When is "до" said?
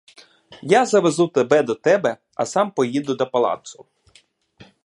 1.63-1.75, 3.15-3.27